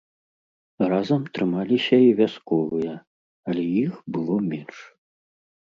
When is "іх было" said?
3.87-4.35